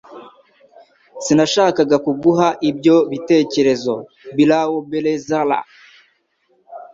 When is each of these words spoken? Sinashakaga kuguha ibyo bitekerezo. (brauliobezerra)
Sinashakaga 1.23 1.97
kuguha 2.05 2.47
ibyo 2.69 2.95
bitekerezo. 3.11 3.93
(brauliobezerra) 4.37 5.57